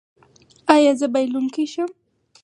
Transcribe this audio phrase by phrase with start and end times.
[0.73, 1.89] ایا زه باید بایلونکی شم؟